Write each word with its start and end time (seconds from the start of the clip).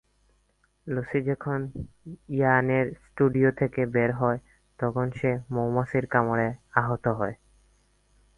Lucy 0.87 1.19
যখন 1.21 1.59
ইয়ানের 2.29 2.85
studio 3.05 3.49
থেকে 3.51 3.81
বের 3.85 4.11
হয়, 4.13 4.39
তখন 4.79 5.05
সে 5.11 5.31
মৌমাছির 5.49 6.05
কামড়ে 6.07 6.47
আহত 6.75 7.05
হয়। 7.19 7.35